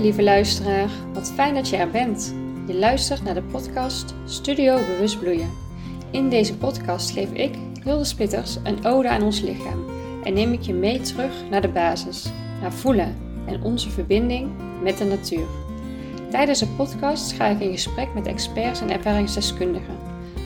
[0.00, 2.34] Lieve luisteraar, wat fijn dat je er bent.
[2.66, 5.50] Je luistert naar de podcast Studio Bewust Bloeien.
[6.10, 9.84] In deze podcast geef ik, Hilde Spitters, een ode aan ons lichaam
[10.24, 14.50] en neem ik je mee terug naar de basis, naar voelen en onze verbinding
[14.82, 15.46] met de natuur.
[16.30, 19.96] Tijdens de podcast ga ik in gesprek met experts en ervaringsdeskundigen.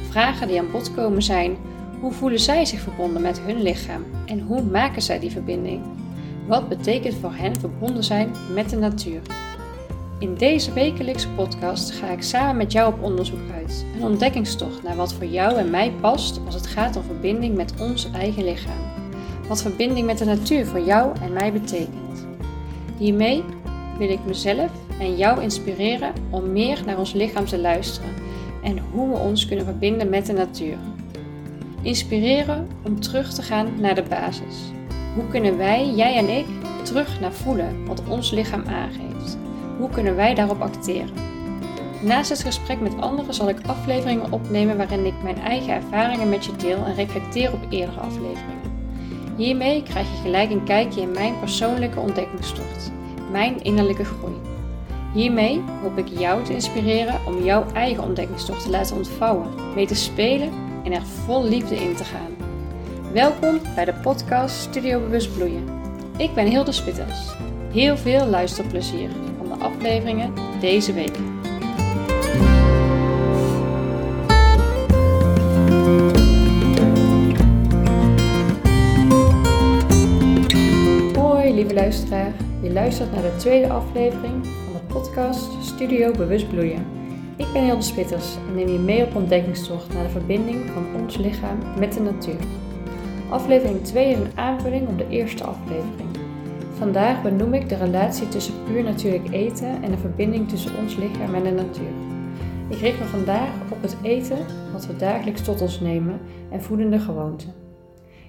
[0.09, 1.57] Vragen die aan bod komen zijn:
[2.01, 5.83] hoe voelen zij zich verbonden met hun lichaam en hoe maken zij die verbinding?
[6.51, 9.21] Wat betekent voor hen verbonden zijn met de natuur?
[10.19, 13.85] In deze wekelijkse podcast ga ik samen met jou op onderzoek uit.
[13.97, 17.75] Een ontdekkingstocht naar wat voor jou en mij past als het gaat om verbinding met
[17.81, 18.79] ons eigen lichaam.
[19.49, 22.27] Wat verbinding met de natuur voor jou en mij betekent.
[22.99, 23.45] Hiermee
[23.99, 28.11] wil ik mezelf en jou inspireren om meer naar ons lichaam te luisteren
[28.63, 30.77] en hoe we ons kunnen verbinden met de natuur.
[31.83, 34.80] Inspireren om terug te gaan naar de basis.
[35.15, 36.47] Hoe kunnen wij, jij en ik,
[36.83, 39.39] terug naar voelen wat ons lichaam aangeeft?
[39.79, 41.15] Hoe kunnen wij daarop acteren?
[42.03, 46.45] Naast het gesprek met anderen zal ik afleveringen opnemen waarin ik mijn eigen ervaringen met
[46.45, 48.61] je deel en reflecteer op eerdere afleveringen.
[49.37, 52.93] Hiermee krijg je gelijk een kijkje in mijn persoonlijke ontdekkingstocht,
[53.31, 54.35] mijn innerlijke groei.
[55.15, 59.95] Hiermee hoop ik jou te inspireren om jouw eigen ontdekkingstocht te laten ontvouwen, mee te
[59.95, 60.53] spelen
[60.85, 62.40] en er vol liefde in te gaan.
[63.13, 65.69] Welkom bij de podcast Studio Bewust Bloeien.
[66.17, 67.35] Ik ben Hilde Spitters.
[67.73, 71.17] Heel veel luisterplezier van de afleveringen deze week.
[81.17, 86.87] Hoi lieve luisteraar, je luistert naar de tweede aflevering van de podcast Studio Bewust Bloeien.
[87.37, 91.17] Ik ben Hilde Spitters en neem je mee op ontdekkingstocht naar de verbinding van ons
[91.17, 92.69] lichaam met de natuur.
[93.31, 96.09] Aflevering 2 is een aanvulling op de eerste aflevering.
[96.73, 101.35] Vandaag benoem ik de relatie tussen puur natuurlijk eten en de verbinding tussen ons lichaam
[101.35, 101.91] en de natuur.
[102.69, 104.39] Ik richt me vandaag op het eten
[104.73, 107.53] wat we dagelijks tot ons nemen en voedende gewoonten.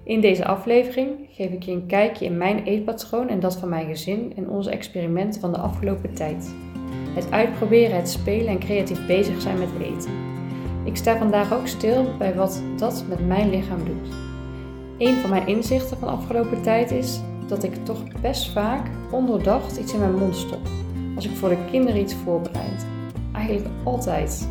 [0.04, 3.88] In deze aflevering geef ik je een kijkje in mijn eetpatroon en dat van mijn
[3.88, 6.56] gezin en onze experimenten van de afgelopen tijd.
[7.14, 10.12] Het uitproberen, het spelen en creatief bezig zijn met eten.
[10.84, 14.31] Ik sta vandaag ook stil bij wat dat met mijn lichaam doet.
[15.02, 19.78] Een van mijn inzichten van de afgelopen tijd is dat ik toch best vaak ondoordacht
[19.78, 20.68] iets in mijn mond stop.
[21.16, 22.86] Als ik voor de kinderen iets voorbereid.
[23.32, 24.48] Eigenlijk altijd.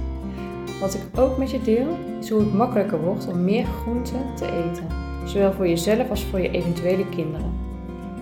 [0.80, 1.86] Wat ik ook met je deel,
[2.20, 4.86] is hoe het makkelijker wordt om meer groenten te eten.
[5.24, 7.52] Zowel voor jezelf als voor je eventuele kinderen.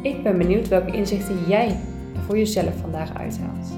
[0.02, 1.68] Ik ben benieuwd welke inzichten jij
[2.14, 3.68] er voor jezelf vandaag uithaalt.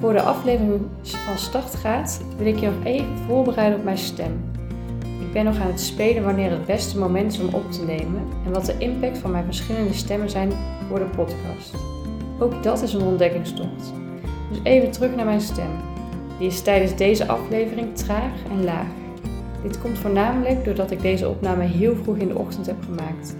[0.00, 4.50] Voor de aflevering van start gaat, wil ik je nog even voorbereiden op mijn stem.
[5.30, 8.22] Ik ben nog aan het spelen wanneer het beste moment is om op te nemen
[8.44, 10.52] en wat de impact van mijn verschillende stemmen zijn
[10.88, 11.74] voor de podcast.
[12.38, 13.92] Ook dat is een ontdekkingstocht.
[14.50, 15.70] Dus even terug naar mijn stem.
[16.38, 18.86] Die is tijdens deze aflevering traag en laag.
[19.62, 23.36] Dit komt voornamelijk doordat ik deze opname heel vroeg in de ochtend heb gemaakt.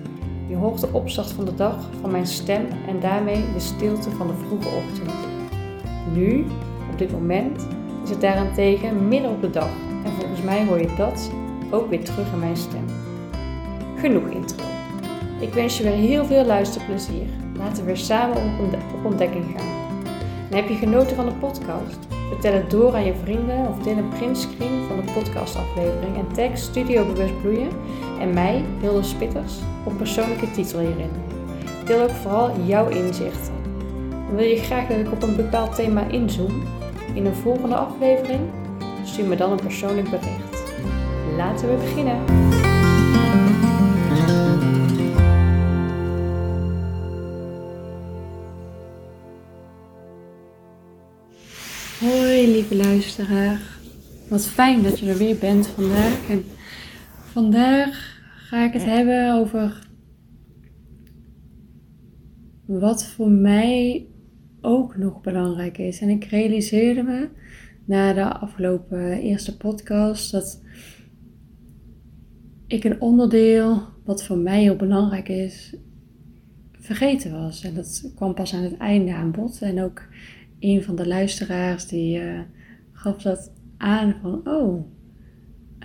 [0.48, 4.26] Je hoort de opstart van de dag van mijn stem en daarmee de stilte van
[4.26, 5.14] de vroege ochtend.
[6.14, 6.44] Nu,
[6.92, 7.66] op dit moment,
[8.04, 9.70] is het daarentegen midden op de dag
[10.04, 11.30] en volgens mij hoor je dat
[11.70, 12.84] ook weer terug in mijn stem.
[13.96, 14.64] Genoeg intro.
[15.40, 17.26] Ik wens je weer heel veel luisterplezier.
[17.58, 19.80] Laten we samen op ontdekking gaan.
[20.50, 21.98] En heb je genoten van de podcast?
[22.28, 26.58] Vertel het door aan je vrienden of deel een printscreen van de podcastaflevering en tag
[26.58, 27.68] Studio Bewust Bloeien
[28.20, 29.54] en mij, Hilde Spitters,
[29.84, 31.10] op persoonlijke titel hierin.
[31.84, 33.54] Deel ook vooral jouw inzichten.
[34.28, 36.62] En wil je graag dat ik op een bepaald thema inzoom?
[37.14, 38.40] In een volgende aflevering?
[39.04, 40.49] Stuur me dan een persoonlijk bericht.
[41.40, 42.16] Laten we beginnen.
[52.00, 53.60] Hoi lieve luisteraar.
[54.28, 56.28] Wat fijn dat je er weer bent vandaag.
[56.28, 56.44] En
[57.32, 59.88] vandaag ga ik het hebben over
[62.66, 64.06] wat voor mij
[64.60, 66.00] ook nog belangrijk is.
[66.00, 67.28] En ik realiseerde me
[67.84, 70.62] na de afgelopen eerste podcast dat
[72.70, 75.76] ik een onderdeel wat voor mij heel belangrijk is,
[76.72, 77.64] vergeten was.
[77.64, 79.62] En dat kwam pas aan het einde aan bod.
[79.62, 80.08] En ook
[80.58, 82.40] een van de luisteraars die uh,
[82.92, 84.86] gaf dat aan van, oh,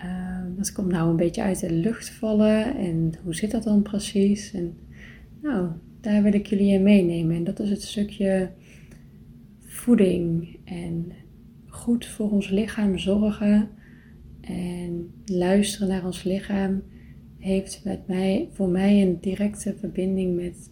[0.04, 2.78] uh, dat komt nou een beetje uit de lucht vallen.
[2.78, 4.54] En hoe zit dat dan precies?
[4.54, 4.78] En
[5.42, 5.70] nou,
[6.02, 7.36] daar wil ik jullie in meenemen.
[7.36, 8.50] En dat is het stukje
[9.60, 11.12] voeding en
[11.68, 13.70] goed voor ons lichaam zorgen
[14.48, 16.84] en luisteren naar ons lichaam
[17.38, 20.72] heeft met mij, voor mij een directe verbinding met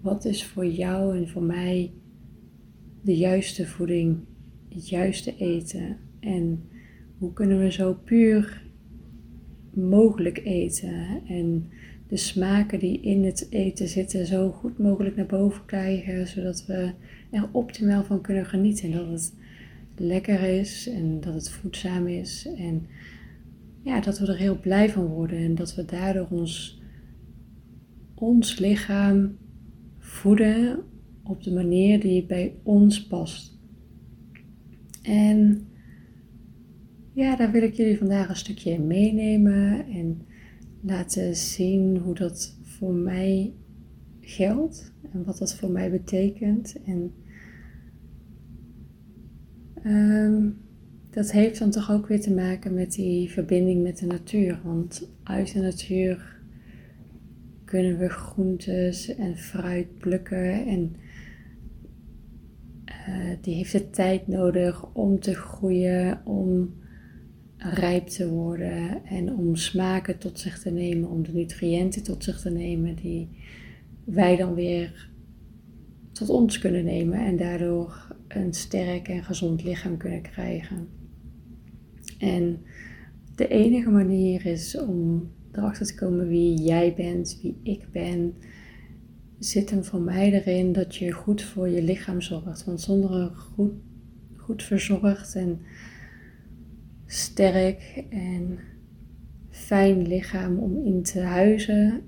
[0.00, 1.92] wat is voor jou en voor mij
[3.02, 4.18] de juiste voeding,
[4.68, 6.62] het juiste eten en
[7.18, 8.64] hoe kunnen we zo puur
[9.74, 11.68] mogelijk eten en
[12.08, 16.90] de smaken die in het eten zitten zo goed mogelijk naar boven krijgen, zodat we
[17.30, 18.92] er optimaal van kunnen genieten.
[18.92, 19.34] Dat het
[20.00, 22.86] lekker is en dat het voedzaam is en
[23.82, 26.80] ja, dat we er heel blij van worden en dat we daardoor ons,
[28.14, 29.36] ons lichaam
[29.98, 30.84] voeden
[31.22, 33.58] op de manier die bij ons past.
[35.02, 35.66] En
[37.12, 40.22] ja, daar wil ik jullie vandaag een stukje in meenemen en
[40.80, 43.52] laten zien hoe dat voor mij
[44.20, 46.76] geldt en wat dat voor mij betekent.
[46.84, 47.12] En
[49.86, 50.58] um,
[51.10, 54.60] dat heeft dan toch ook weer te maken met die verbinding met de natuur.
[54.64, 56.36] Want uit de natuur
[57.64, 60.96] kunnen we groentes en fruit plukken en
[63.08, 66.74] uh, die heeft de tijd nodig om te groeien, om
[67.56, 72.40] rijp te worden en om smaken tot zich te nemen, om de nutriënten tot zich
[72.40, 73.28] te nemen die
[74.04, 75.10] wij dan weer
[76.16, 80.88] tot ons kunnen nemen en daardoor een sterk en gezond lichaam kunnen krijgen.
[82.18, 82.58] En
[83.34, 88.34] de enige manier is om erachter te komen wie jij bent, wie ik ben,
[89.38, 92.64] zit hem voor mij erin dat je goed voor je lichaam zorgt.
[92.64, 93.72] Want zonder een goed,
[94.36, 95.60] goed verzorgd en
[97.06, 98.58] sterk en
[99.50, 102.02] fijn lichaam om in te huizen,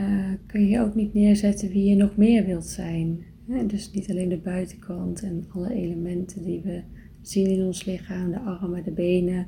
[0.00, 3.30] uh, kun je ook niet neerzetten wie je nog meer wilt zijn.
[3.66, 6.82] Dus niet alleen de buitenkant en alle elementen die we
[7.20, 9.46] zien in ons lichaam, de armen, de benen,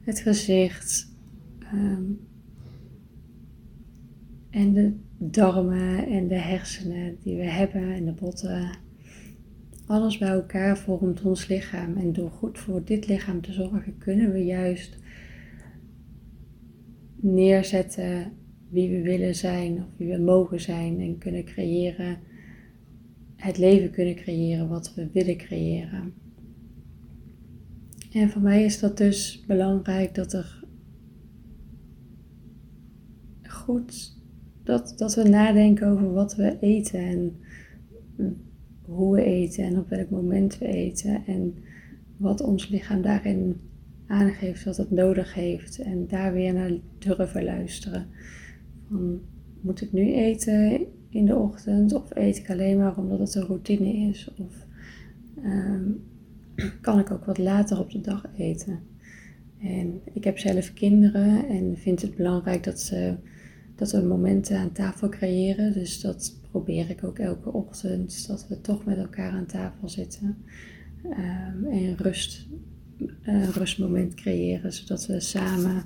[0.00, 1.14] het gezicht
[1.58, 2.02] ehm,
[4.50, 8.78] en de darmen en de hersenen die we hebben en de botten.
[9.86, 14.32] Alles bij elkaar vormt ons lichaam en door goed voor dit lichaam te zorgen kunnen
[14.32, 14.98] we juist
[17.20, 18.32] neerzetten
[18.68, 22.18] wie we willen zijn of wie we mogen zijn en kunnen creëren,
[23.38, 26.14] het leven kunnen creëren wat we willen creëren.
[28.12, 30.64] En voor mij is dat dus belangrijk dat er
[33.42, 34.16] goed,
[34.62, 37.36] dat, dat we nadenken over wat we eten en
[38.82, 41.54] hoe we eten en op welk moment we eten en
[42.16, 43.56] wat ons lichaam daarin
[44.06, 48.06] aangeeft wat het nodig heeft en daar weer naar durven luisteren.
[48.88, 49.20] Van,
[49.60, 53.46] moet ik nu eten in de ochtend of eet ik alleen maar omdat het een
[53.46, 54.30] routine is?
[54.36, 54.66] Of
[55.42, 55.90] ehm,
[56.80, 58.78] kan ik ook wat later op de dag eten.
[59.58, 63.14] En ik heb zelf kinderen en vind het belangrijk dat, ze,
[63.74, 65.72] dat we momenten aan tafel creëren.
[65.72, 70.36] Dus dat probeer ik ook elke ochtend, dat we toch met elkaar aan tafel zitten.
[71.04, 72.46] Um, en rust,
[73.52, 75.84] rustmoment creëren, zodat we samen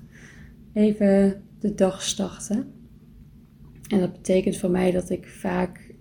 [0.72, 2.66] even de dag starten.
[3.92, 5.94] En dat betekent voor mij dat ik vaak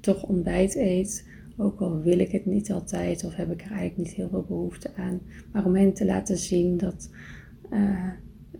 [0.00, 3.96] toch ontbijt eet ook al wil ik het niet altijd of heb ik er eigenlijk
[3.96, 5.20] niet heel veel behoefte aan.
[5.52, 7.10] Maar om hen te laten zien dat
[7.72, 8.10] uh,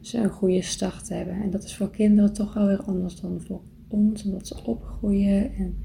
[0.00, 1.42] ze een goede start hebben.
[1.42, 5.54] En dat is voor kinderen toch wel weer anders dan voor ons, omdat ze opgroeien.
[5.54, 5.76] En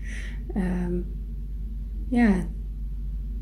[0.55, 1.05] um,
[2.09, 2.47] ja,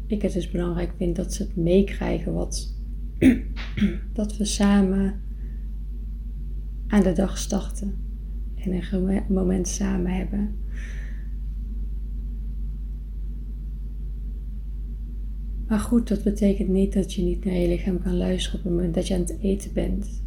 [0.08, 2.76] ik het dus belangrijk vind dat ze het meekrijgen wat
[4.14, 5.22] dat we samen
[6.88, 8.11] aan de dag starten
[8.64, 10.56] en een moment samen hebben.
[15.68, 18.74] Maar goed, dat betekent niet dat je niet naar je lichaam kan luisteren op het
[18.74, 20.24] moment dat je aan het eten bent.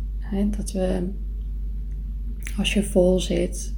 [0.56, 1.08] dat we,
[2.56, 3.74] als je vol zit,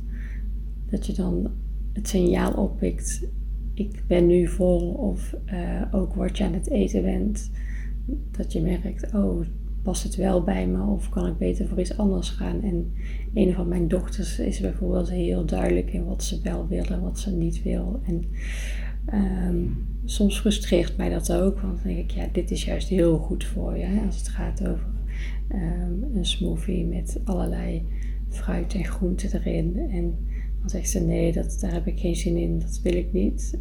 [0.90, 1.50] dat je dan
[1.92, 3.28] het signaal oppikt.
[3.74, 4.90] Ik ben nu vol.
[4.90, 7.50] Of uh, ook wat je aan het eten bent.
[8.30, 9.40] Dat je merkt, oh,
[9.86, 10.82] past het wel bij me?
[10.82, 12.62] Of kan ik beter voor iets anders gaan?
[12.62, 12.92] En
[13.34, 17.18] een van mijn dochters is bijvoorbeeld heel duidelijk in wat ze wel wil en wat
[17.18, 18.00] ze niet wil.
[18.04, 18.24] En
[19.48, 23.18] um, soms frustreert mij dat ook, want dan denk ik, ja, dit is juist heel
[23.18, 23.84] goed voor je.
[23.84, 24.06] Hè?
[24.06, 24.86] Als het gaat over
[25.52, 27.86] um, een smoothie met allerlei
[28.28, 29.78] fruit en groenten erin.
[29.90, 30.14] En
[30.60, 33.58] dan zegt ze, nee, dat, daar heb ik geen zin in, dat wil ik niet.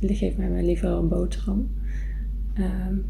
[0.00, 1.70] Uh, geef mij maar liever een boterham.
[2.58, 3.04] Um,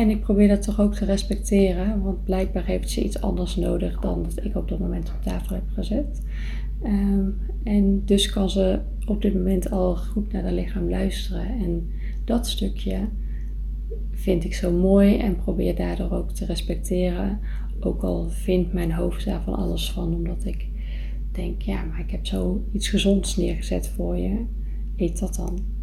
[0.00, 4.00] en ik probeer dat toch ook te respecteren, want blijkbaar heeft ze iets anders nodig
[4.00, 6.22] dan dat ik op dat moment op tafel heb gezet.
[6.84, 11.46] Um, en dus kan ze op dit moment al goed naar haar lichaam luisteren.
[11.46, 11.90] En
[12.24, 13.08] dat stukje
[14.10, 17.38] vind ik zo mooi en probeer daardoor ook te respecteren.
[17.80, 20.68] Ook al vindt mijn hoofd daar van alles van, omdat ik
[21.32, 24.44] denk, ja, maar ik heb zo iets gezonds neergezet voor je.
[24.96, 25.79] Eet dat dan.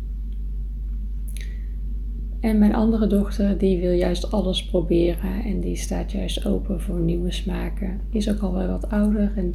[2.39, 7.00] En mijn andere dochter, die wil juist alles proberen en die staat juist open voor
[7.00, 8.00] nieuwe smaken.
[8.10, 9.53] Die is ook al wel wat ouder en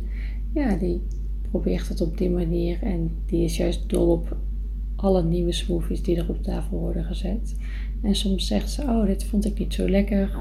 [0.54, 1.00] ja, die
[1.50, 4.36] probeert het op die manier en die is juist dol op
[4.96, 7.56] alle nieuwe smoothies die er op tafel worden gezet.
[8.02, 10.38] En soms zegt ze, oh, dit vond ik niet zo lekker.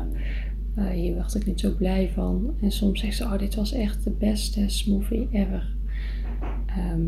[0.78, 2.54] Uh, hier werd ik niet zo blij van.
[2.62, 5.76] En soms zegt ze, oh, dit was echt de beste smoothie ever.
[6.66, 7.02] Ehm,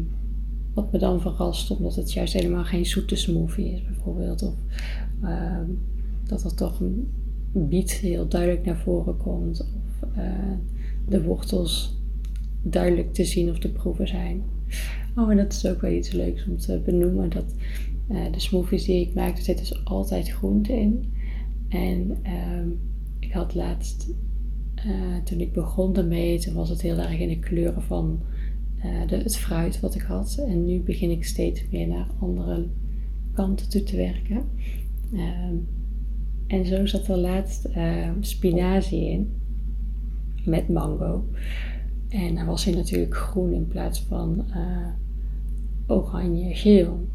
[0.74, 4.42] wat me dan verrast, omdat het juist helemaal geen zoete smoothie is, bijvoorbeeld.
[4.42, 4.54] Of
[5.22, 5.66] ehm,
[6.24, 7.08] dat er toch een
[7.54, 9.62] biet heel duidelijk naar voren komt.
[9.62, 10.52] Of uh,
[11.08, 11.98] de wortels
[12.62, 14.44] duidelijk te zien of te proeven zijn.
[15.16, 17.30] Oh, en dat is ook wel iets leuks om te benoemen.
[17.30, 17.56] Dat
[18.12, 21.14] uh, de smoothies die ik maak, er zit dus altijd groente in.
[21.70, 22.68] En ehm,
[23.20, 24.14] ik had laatst,
[24.86, 28.20] uh, toen ik begon ermee, toen was het heel erg in de kleuren van
[28.86, 30.44] uh, de, het fruit wat ik had.
[30.48, 32.68] En nu begin ik steeds meer naar andere
[33.34, 34.46] kanten toe te werken.
[35.14, 35.56] Ehm,
[36.48, 39.34] en zo zat er laatst ehm, spinazie in
[40.46, 41.26] met mango.
[42.10, 44.88] En dan was hij natuurlijk groen in plaats van uh,
[45.88, 47.08] oranje-geel.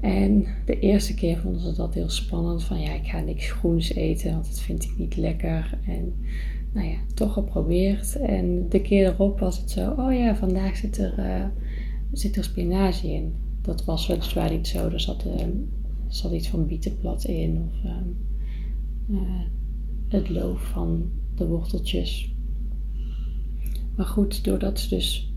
[0.00, 2.64] En de eerste keer vonden ze dat heel spannend.
[2.64, 5.78] Van ja, ik ga niks groens eten, want dat vind ik niet lekker.
[5.86, 6.14] En
[6.74, 8.16] nou ja, toch geprobeerd.
[8.16, 11.46] En de keer erop was het zo, oh ja, vandaag zit er, uh,
[12.12, 13.34] zit er spinazie in.
[13.62, 14.88] Dat was weliswaar niet zo.
[14.88, 15.46] Er zat, uh,
[16.08, 17.68] zat iets van bietenplat in.
[17.68, 17.90] Of
[19.10, 19.40] uh,
[20.08, 22.34] het loof van de worteltjes.
[23.96, 25.32] Maar goed, doordat ze dus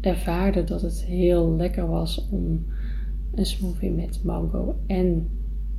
[0.00, 2.64] ervaarde dat het heel lekker was om
[3.34, 5.28] een smoothie met mango en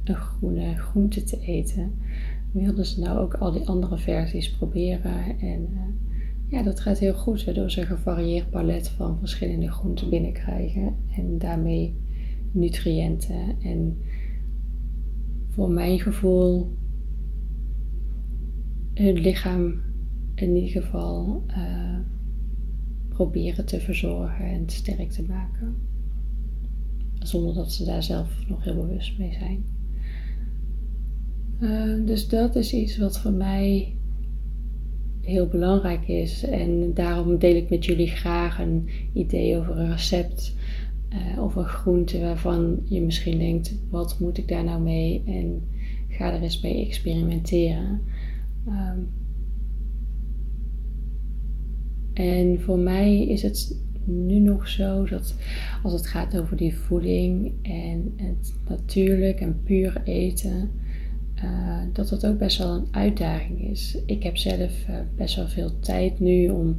[0.03, 1.91] een groene groente te eten,
[2.53, 5.39] wilden ze nou ook al die andere versies proberen.
[5.39, 5.81] En uh,
[6.47, 11.37] ja, dat gaat heel goed, waardoor ze een gevarieerd palet van verschillende groenten binnenkrijgen en
[11.37, 11.95] daarmee
[12.51, 13.61] nutriënten.
[13.61, 13.97] En
[15.49, 16.77] voor mijn gevoel
[18.93, 19.81] hun lichaam
[20.35, 21.99] in ieder geval uh,
[23.09, 25.75] proberen te verzorgen en sterk te maken.
[27.19, 29.65] Zonder dat ze daar zelf nog heel bewust mee zijn.
[31.63, 33.95] Uh, dus dat is iets wat voor mij
[35.21, 36.43] heel belangrijk is.
[36.43, 40.55] En daarom deel ik met jullie graag een idee over een recept.
[41.13, 45.23] Uh, of een groente waarvan je misschien denkt: wat moet ik daar nou mee?
[45.25, 45.63] En
[46.07, 48.01] ga er eens mee experimenteren.
[48.67, 49.09] Um,
[52.13, 55.35] en voor mij is het nu nog zo dat
[55.83, 60.69] als het gaat over die voeding en het natuurlijk en puur eten,
[61.43, 63.97] uh, dat dat ook best wel een uitdaging is.
[64.05, 66.77] Ik heb zelf uh, best wel veel tijd nu om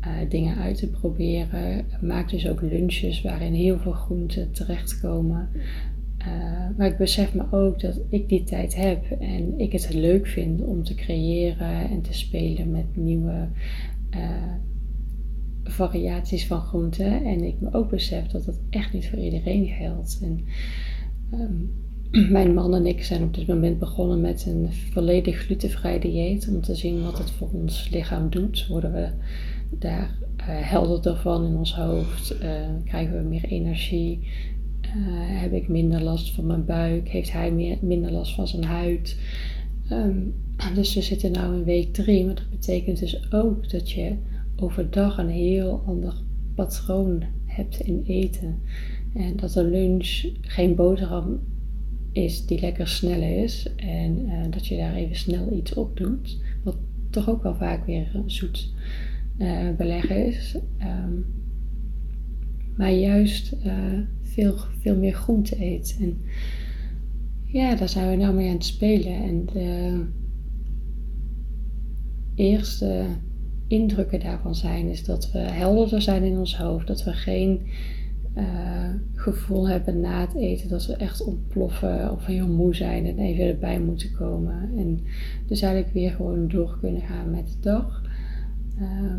[0.00, 1.78] uh, dingen uit te proberen.
[1.78, 5.48] Ik maak dus ook lunches waarin heel veel groenten terechtkomen.
[6.76, 10.62] maar ik besef me ook dat ik die tijd heb en ik het leuk vind
[10.62, 13.48] om te creëren en te spelen met nieuwe
[15.64, 17.24] variaties van groenten.
[17.24, 20.20] En ik me ook besef dat dat echt niet voor iedereen geldt.
[20.22, 20.44] En
[21.32, 21.70] um,
[22.30, 26.48] mijn man en ik zijn op dit moment begonnen met een volledig glutenvrij dieet.
[26.48, 28.66] Om te zien wat het voor ons lichaam doet.
[28.66, 29.08] Worden we
[29.70, 32.36] daar uh, helderder van in ons hoofd?
[32.42, 32.50] Uh,
[32.84, 34.20] krijgen we meer energie?
[34.82, 34.92] Uh,
[35.40, 37.08] heb ik minder last van mijn buik?
[37.08, 39.18] Heeft hij minder last van zijn huid?
[39.92, 40.34] Um,
[40.74, 42.24] dus we zitten nu in week drie.
[42.24, 44.16] Maar dat betekent dus ook dat je
[44.56, 46.14] overdag een heel ander
[46.54, 48.60] patroon hebt in eten.
[49.14, 51.40] En dat een lunch geen boterham
[52.16, 53.74] is die lekker snel is.
[53.76, 56.38] En uh, dat je daar even snel iets op doet.
[56.64, 56.76] Wat
[57.10, 58.72] toch ook wel vaak weer zoet
[59.38, 60.56] uh, beleggen is.
[60.80, 61.26] Um,
[62.76, 63.72] maar juist uh,
[64.22, 65.96] veel, veel meer groente eet.
[66.00, 66.20] En
[67.44, 69.14] ja, daar zijn we nou mee aan het spelen.
[69.22, 70.04] En de
[72.34, 73.06] eerste
[73.68, 76.86] indrukken daarvan zijn, is dat we helderder zijn in ons hoofd.
[76.86, 77.60] Dat we geen
[79.14, 83.44] gevoel hebben na het eten dat we echt ontploffen of heel moe zijn en even
[83.44, 84.70] erbij moeten komen.
[84.76, 85.00] En
[85.46, 88.02] dus eigenlijk weer gewoon door kunnen gaan met de dag.
[88.80, 89.14] Uh,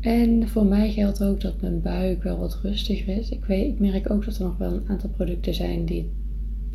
[0.00, 3.30] en voor mij geldt ook dat mijn buik wel wat rustiger is.
[3.30, 6.10] Ik, weet, ik merk ook dat er nog wel een aantal producten zijn die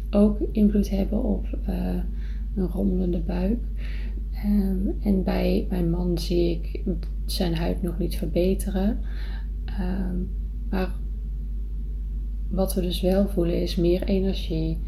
[0.10, 1.96] ook invloed hebben op uh,
[2.56, 3.60] een rommelende buik.
[4.46, 6.84] Um, en bij mijn man zie ik
[7.26, 9.00] zijn huid nog niet verbeteren.
[9.80, 10.30] Um,
[10.70, 10.96] maar
[12.50, 14.80] wat we dus wel voelen is meer energie,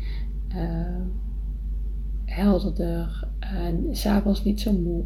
[0.55, 1.05] uh,
[2.25, 5.03] helderder, en s'avonds niet zo moe.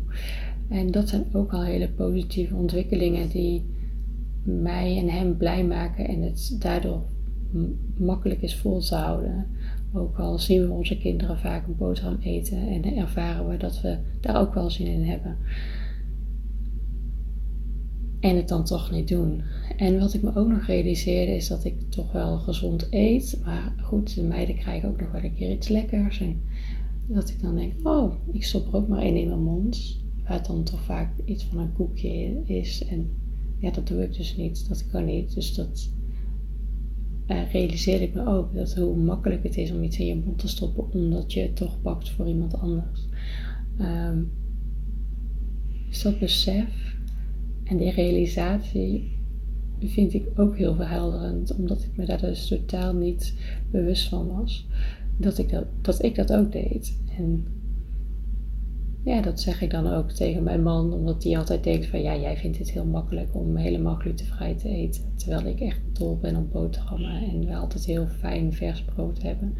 [0.69, 3.65] En dat zijn ook al hele positieve ontwikkelingen die
[4.43, 7.03] mij en hem blij maken en het daardoor
[7.97, 9.47] makkelijk is vol te houden.
[9.93, 13.97] Ook al zien we onze kinderen vaak een boterham eten en ervaren we dat we
[14.21, 15.37] daar ook wel zin in hebben.
[18.23, 19.41] En het dan toch niet doen.
[19.77, 23.41] En wat ik me ook nog realiseerde is dat ik toch wel gezond eet.
[23.45, 26.19] Maar goed, de meiden krijgen ook nog wel een keer iets lekkers.
[26.19, 26.41] En
[27.07, 30.01] dat ik dan denk, oh, ik stop er ook maar één in mijn mond.
[30.23, 32.85] Waar het dan toch vaak iets van een koekje is.
[32.85, 33.09] En
[33.59, 34.67] ja, dat doe ik dus niet.
[34.67, 35.33] Dat kan niet.
[35.33, 35.91] Dus dat
[37.27, 38.53] uh, realiseerde ik me ook.
[38.55, 40.91] Dat hoe makkelijk het is om iets in je mond te stoppen.
[40.91, 43.07] Omdat je het toch pakt voor iemand anders.
[43.79, 44.31] Um,
[45.89, 46.92] dus dat besef
[47.73, 49.11] en die realisatie
[49.79, 51.55] vind ik ook heel verhelderend.
[51.55, 53.33] Omdat ik me daar dus totaal niet
[53.71, 54.67] bewust van was.
[55.17, 56.97] Dat ik dat, dat, ik dat ook deed.
[57.17, 57.45] En
[59.03, 62.17] ja, dat zeg ik dan ook tegen mijn man, omdat die altijd denkt van ja,
[62.17, 65.03] jij vindt het heel makkelijk om helemaal glutenvrij te eten.
[65.15, 69.53] Terwijl ik echt dol ben op boterhammen en we altijd heel fijn vers brood hebben.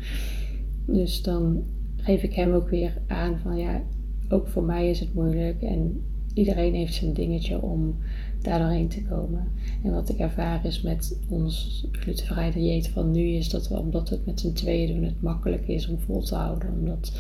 [0.85, 1.63] Dus dan
[1.95, 3.81] geef ik hem ook weer aan van ja,
[4.29, 6.01] ook voor mij is het moeilijk en
[6.33, 7.95] iedereen heeft zijn dingetje om
[8.41, 9.47] daar doorheen te komen.
[9.83, 14.09] En wat ik ervaar is met ons glutenvrij dieet van nu is dat we, omdat
[14.09, 16.73] het met z'n tweeën doen, het makkelijk is om vol te houden.
[16.79, 17.19] Omdat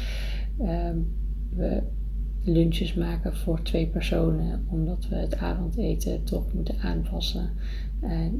[0.59, 0.97] ehm,
[1.55, 1.83] we
[2.43, 7.49] lunches maken voor twee personen, omdat we het avondeten toch moeten aanpassen.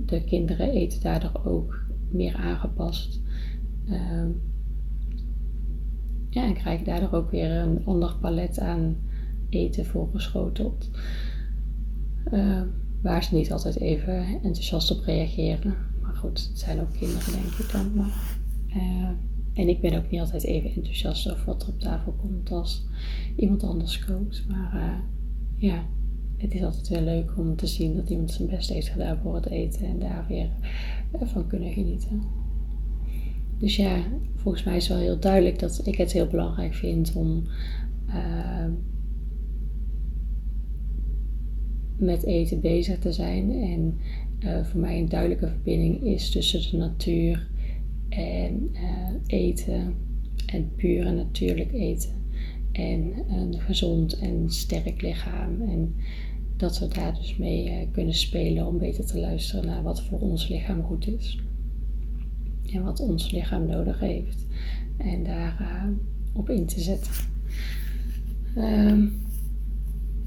[0.05, 3.21] de kinderen eten daardoor ook meer aangepast.
[3.85, 4.25] Uh,
[6.29, 8.95] ja, en krijgen daardoor ook weer een ander palet aan
[9.53, 10.89] eten voorgeschoteld.
[12.33, 12.61] Uh,
[13.01, 15.75] waar ze niet altijd even enthousiast op reageren.
[16.01, 17.95] Maar goed, het zijn ook kinderen, denk ik dan.
[17.95, 19.09] Maar, uh,
[19.53, 22.85] en ik ben ook niet altijd even enthousiast over wat er op tafel komt als
[23.35, 24.45] iemand anders kookt.
[24.47, 24.99] Maar uh,
[25.55, 25.83] ja,
[26.37, 29.35] het is altijd wel leuk om te zien dat iemand zijn best heeft gedaan voor
[29.35, 30.49] het eten en daar weer
[31.23, 32.21] van kunnen genieten.
[33.57, 34.03] Dus ja,
[34.35, 37.43] volgens mij is wel heel duidelijk dat ik het heel belangrijk vind om
[42.05, 43.51] met eten bezig te zijn.
[43.51, 43.97] En
[44.63, 47.47] voor mij een duidelijke verbinding is tussen de natuur
[48.09, 49.95] en uh, eten
[50.45, 52.11] en puur en natuurlijk eten
[52.71, 55.95] en een gezond en sterk lichaam en
[56.57, 60.47] dat we daar dus mee kunnen spelen om beter te luisteren naar wat voor ons
[60.47, 61.39] lichaam goed is
[62.73, 64.45] en wat ons lichaam nodig heeft
[64.97, 65.89] en daar
[66.33, 67.11] op in te zetten.
[68.57, 69.21] Um,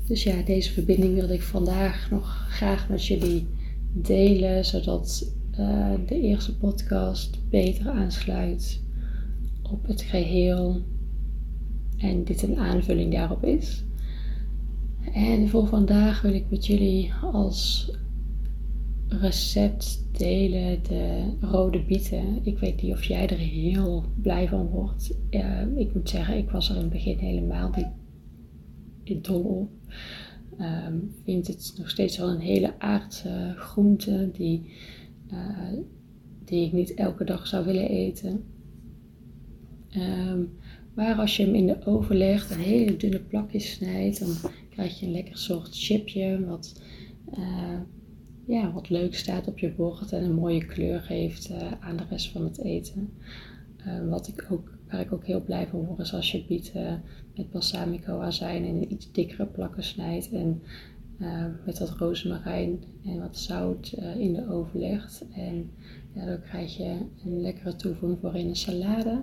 [0.07, 3.47] dus ja, deze verbinding wilde ik vandaag nog graag met jullie
[3.93, 8.83] delen, zodat uh, de eerste podcast beter aansluit
[9.63, 10.81] op het geheel
[11.97, 13.85] en dit een aanvulling daarop is.
[15.13, 17.91] En voor vandaag wil ik met jullie als
[19.09, 22.39] recept delen de rode bieten.
[22.43, 25.19] Ik weet niet of jij er heel blij van wordt.
[25.77, 27.87] Ik moet zeggen, ik was er in het begin helemaal niet
[29.29, 29.71] op.
[30.61, 34.73] Um, vind het nog steeds wel een hele aardse groente die
[35.33, 35.79] uh,
[36.45, 38.45] die ik niet elke dag zou willen eten.
[39.97, 40.51] Um,
[40.95, 45.01] maar als je hem in de oven legt en hele dunne plakjes snijdt, dan krijg
[45.01, 46.83] je een lekker soort chipje wat,
[47.39, 47.81] uh,
[48.47, 52.05] ja, wat leuk staat op je bord en een mooie kleur geeft uh, aan de
[52.11, 53.13] rest van het eten.
[54.09, 57.03] wat ik ook, waar ik ook heel blij van word is als je bieten
[57.35, 60.63] met balsamico azijn in iets dikkere plakken snijdt en
[61.19, 65.25] uh, met wat rozemarijn en wat zout uh, in de oven legt.
[65.33, 65.71] En
[66.15, 69.23] daardoor krijg je een lekkere toevoeging voor in een salade.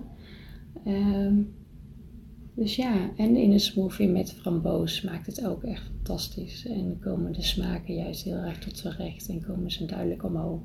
[0.86, 1.54] Um,
[2.54, 6.66] dus ja, en in een smoothie met framboos maakt het ook echt fantastisch.
[6.66, 10.62] En komen de smaken juist heel erg tot z'n recht en komen ze duidelijk omhoog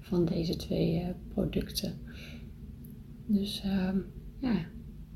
[0.00, 1.92] van deze twee producten.
[3.26, 4.04] Dus um,
[4.42, 4.66] ja,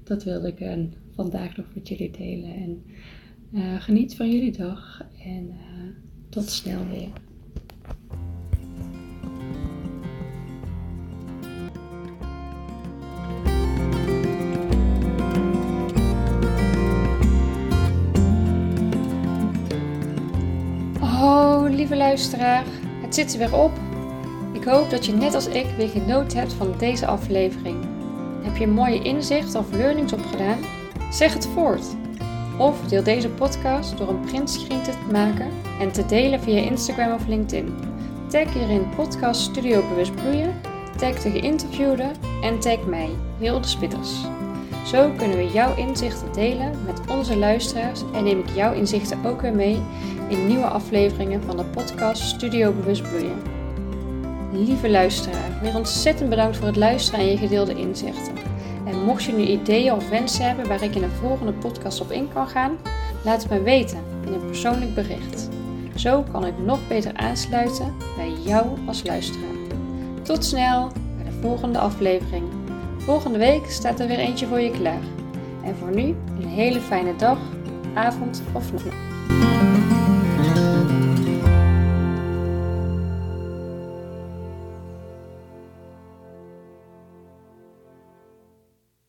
[0.05, 2.55] dat wilde ik vandaag nog met jullie delen.
[2.55, 2.85] En
[3.53, 5.57] uh, geniet van jullie dag en uh,
[6.29, 7.09] tot snel weer.
[21.01, 22.65] Oh, lieve luisteraar,
[23.03, 23.73] het zit er weer op.
[24.53, 27.86] Ik hoop dat je net als ik weer genoten hebt van deze aflevering.
[28.57, 30.59] Heb je mooie inzicht of learnings opgedaan?
[31.11, 31.85] Zeg het voort.
[32.59, 37.27] Of deel deze podcast door een printscreen te maken en te delen via Instagram of
[37.27, 37.75] LinkedIn.
[38.29, 40.61] Tag hierin podcast Studio Bewust Bloeien,
[40.97, 42.11] tag de geïnterviewde
[42.42, 44.21] en tag mij, Hilde Spitters.
[44.85, 49.40] Zo kunnen we jouw inzichten delen met onze luisteraars en neem ik jouw inzichten ook
[49.40, 49.81] weer mee
[50.29, 53.56] in nieuwe afleveringen van de podcast Studio Bewust Bloeien.
[54.57, 58.35] Lieve luisteraar, weer ontzettend bedankt voor het luisteren en je gedeelde inzichten.
[58.87, 62.11] En mocht je nu ideeën of wensen hebben waar ik in een volgende podcast op
[62.11, 62.79] in kan gaan,
[63.25, 65.49] laat het me weten in een persoonlijk bericht.
[65.95, 69.57] Zo kan ik nog beter aansluiten bij jou als luisteraar.
[70.23, 72.45] Tot snel bij de volgende aflevering.
[72.99, 75.03] Volgende week staat er weer eentje voor je klaar.
[75.64, 77.38] En voor nu een hele fijne dag,
[77.95, 79.06] avond of nacht.